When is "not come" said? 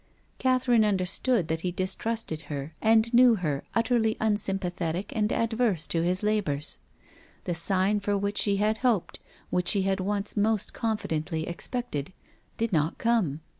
12.73-13.41